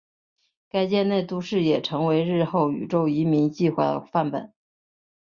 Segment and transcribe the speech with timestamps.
[0.67, 4.51] 该舰内都市也成为日后宇宙移民计画的范本。